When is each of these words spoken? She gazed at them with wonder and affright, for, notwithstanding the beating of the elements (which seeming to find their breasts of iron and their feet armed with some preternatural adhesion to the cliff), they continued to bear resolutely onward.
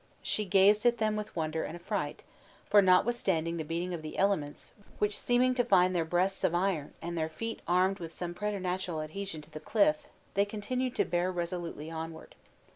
She 0.23 0.45
gazed 0.45 0.83
at 0.87 0.97
them 0.97 1.15
with 1.15 1.35
wonder 1.35 1.63
and 1.63 1.75
affright, 1.75 2.23
for, 2.65 2.81
notwithstanding 2.81 3.57
the 3.57 3.63
beating 3.63 3.93
of 3.93 4.01
the 4.01 4.17
elements 4.17 4.71
(which 4.97 5.15
seeming 5.15 5.53
to 5.53 5.63
find 5.63 5.95
their 5.95 6.05
breasts 6.05 6.43
of 6.43 6.55
iron 6.55 6.95
and 7.03 7.15
their 7.15 7.29
feet 7.29 7.61
armed 7.67 7.99
with 7.99 8.11
some 8.11 8.33
preternatural 8.33 9.01
adhesion 9.01 9.43
to 9.43 9.51
the 9.51 9.59
cliff), 9.59 10.07
they 10.33 10.43
continued 10.43 10.95
to 10.95 11.05
bear 11.05 11.31
resolutely 11.31 11.91
onward. 11.91 12.33